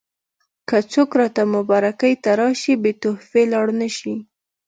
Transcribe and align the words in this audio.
که 0.69 0.77
څوک 0.91 1.09
راته 1.19 1.43
مبارکۍ 1.55 2.13
ته 2.23 2.31
راشي 2.39 2.73
بې 2.81 2.91
تحفې 3.01 3.43
لاړ 3.53 3.67
نه 3.79 3.87
شي. 3.97 4.15